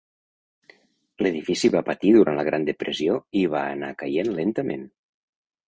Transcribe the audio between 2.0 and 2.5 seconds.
durant la